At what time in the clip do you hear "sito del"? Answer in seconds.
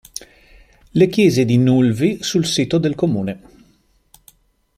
2.47-2.95